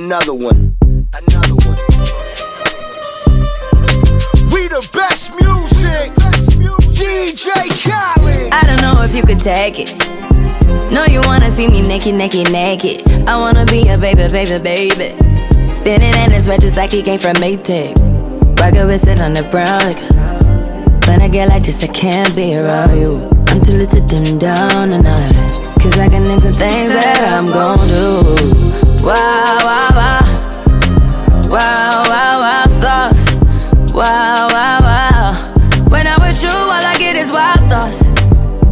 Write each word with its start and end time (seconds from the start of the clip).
Another 0.00 0.32
one. 0.32 0.74
Another 0.80 1.54
one. 1.68 1.76
We 4.50 4.66
the 4.68 4.88
best 4.94 5.32
music. 5.38 6.08
DJ 6.96 7.52
Khaled. 7.84 8.52
I 8.54 8.62
don't 8.64 8.80
know 8.80 9.02
if 9.02 9.14
you 9.14 9.22
could 9.22 9.38
take 9.38 9.78
it. 9.78 9.92
No, 10.90 11.04
you 11.04 11.20
wanna 11.24 11.50
see 11.50 11.68
me 11.68 11.82
naked, 11.82 12.14
naked, 12.14 12.50
naked. 12.50 13.06
I 13.28 13.36
wanna 13.36 13.66
be 13.66 13.86
a 13.88 13.98
baby, 13.98 14.26
baby, 14.32 14.58
baby. 14.62 15.68
Spinning 15.68 16.14
in 16.14 16.30
his 16.30 16.48
red 16.48 16.62
just 16.62 16.78
like 16.78 16.92
he 16.92 17.02
came 17.02 17.18
from 17.18 17.34
Maytag. 17.34 17.94
Rocket 18.58 18.86
with 18.86 19.06
it 19.06 19.20
on 19.20 19.34
the 19.34 19.42
brown 19.50 19.78
liquor. 19.84 21.06
When 21.06 21.20
I 21.20 21.28
get 21.28 21.50
like 21.50 21.64
this, 21.64 21.84
I 21.84 21.88
can't 21.88 22.34
be 22.34 22.56
around 22.56 22.98
you. 22.98 23.28
I'm 23.48 23.60
too 23.60 23.72
little 23.72 23.91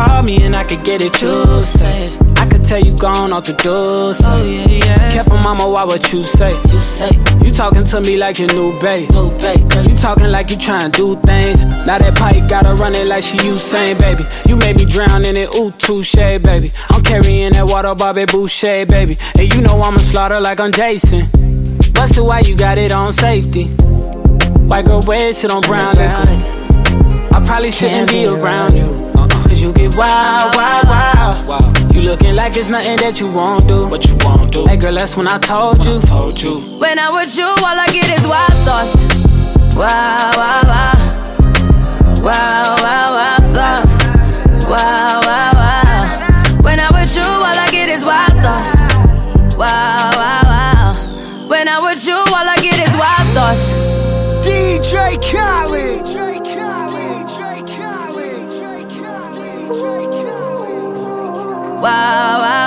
Call 0.00 0.22
me 0.22 0.42
and 0.42 0.56
I 0.56 0.64
could 0.64 0.82
get 0.82 1.02
it, 1.02 1.20
you 1.20 1.62
say. 1.62 2.10
I 2.36 2.46
could 2.48 2.64
tell 2.64 2.80
you 2.80 2.96
gone 2.96 3.34
off 3.34 3.44
the 3.44 3.52
door. 3.52 4.14
Say. 4.14 4.24
Oh, 4.26 4.46
yeah, 4.46 4.86
yeah. 4.86 5.12
Careful, 5.12 5.36
mama, 5.36 5.68
why 5.68 5.84
what 5.84 6.10
you 6.10 6.24
say? 6.24 6.52
You 6.72 6.80
say. 6.80 7.10
You 7.44 7.52
talking 7.52 7.84
to 7.84 8.00
me 8.00 8.16
like 8.16 8.38
your 8.38 8.48
new 8.48 8.72
babe. 8.80 9.10
New 9.10 9.28
babe. 9.38 9.60
You 9.86 9.94
talking 9.94 10.30
like 10.30 10.50
you 10.50 10.56
trying 10.56 10.90
to 10.90 10.96
do 10.96 11.16
things. 11.26 11.64
Now 11.84 11.98
that 11.98 12.16
pipe 12.16 12.48
gotta 12.48 12.72
run 12.80 12.94
it 12.94 13.08
like 13.08 13.22
she 13.22 13.36
Usain, 13.40 13.98
baby. 13.98 14.24
You 14.48 14.56
made 14.56 14.76
me 14.76 14.86
drown 14.86 15.22
in 15.26 15.36
it, 15.36 15.54
ooh, 15.54 15.70
touche, 15.72 16.14
baby. 16.14 16.72
I'm 16.88 17.02
carrying 17.02 17.52
that 17.52 17.68
water, 17.68 17.94
Bobby 17.94 18.24
Boucher, 18.24 18.86
baby. 18.86 19.18
And 19.34 19.52
you 19.52 19.60
know 19.60 19.78
I'ma 19.82 19.98
slaughter 19.98 20.40
like 20.40 20.60
I'm 20.60 20.72
Jason. 20.72 21.28
Busted, 21.92 22.24
why 22.24 22.40
you 22.40 22.56
got 22.56 22.78
it 22.78 22.90
on 22.90 23.12
safety? 23.12 23.64
White 24.64 24.86
girl 24.86 25.02
wear 25.06 25.30
shit 25.34 25.50
on 25.50 25.60
brown 25.60 25.96
liquor. 25.96 27.36
I 27.36 27.44
probably 27.44 27.70
shouldn't 27.70 28.08
be 28.08 28.24
around 28.24 28.78
you. 28.78 28.89
Cause 29.60 29.66
you 29.66 29.72
get 29.74 29.94
wild, 29.94 30.56
wild, 30.56 31.46
wild. 31.46 31.94
You 31.94 32.00
looking 32.00 32.34
like 32.34 32.56
it's 32.56 32.70
nothing 32.70 32.96
that 32.96 33.20
you 33.20 33.30
won't 33.30 33.68
do. 33.68 33.86
What 33.88 34.06
you 34.08 34.16
won't 34.24 34.50
do. 34.50 34.64
Hey 34.64 34.78
girl, 34.78 34.94
that's 34.94 35.18
when 35.18 35.28
I 35.28 35.36
told 35.36 35.84
you. 35.84 36.00
Told 36.00 36.40
you. 36.40 36.60
When 36.78 36.98
I'm 36.98 37.12
with 37.12 37.36
you, 37.36 37.44
all 37.44 37.76
I 37.84 37.86
get 37.92 38.08
is 38.08 38.24
wild 38.24 38.56
thoughts. 38.64 38.96
Wow, 39.76 40.32
wow, 40.40 40.62
wow. 40.64 40.96
Wow, 42.24 42.76
wow, 42.80 43.08
wow, 43.12 43.36
thoughts. 43.52 44.64
Wow, 44.64 45.20
wow, 45.28 45.52
wow. 45.52 46.62
When 46.62 46.80
I'm 46.80 46.94
with 46.94 47.14
you, 47.14 47.22
all 47.22 47.44
I 47.44 47.68
get 47.70 47.90
is 47.90 48.02
wild 48.02 48.32
thoughts. 48.40 49.56
Wow, 49.58 50.10
wow, 50.16 50.40
wow. 50.48 51.48
When 51.48 51.68
I'm 51.68 51.84
with 51.84 52.06
you, 52.06 52.16
all 52.16 52.48
I 52.48 52.56
get 52.62 52.78
is 52.80 52.96
wild 52.96 53.28
thoughts. 53.36 53.66
DJ 54.40 55.20
Khaled. 55.20 55.59
Wow, 59.70 59.78
wow, 61.82 62.59